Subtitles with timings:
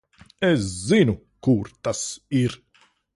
[0.51, 1.13] Es zinu,
[1.43, 2.01] kur tas
[2.41, 2.53] ir.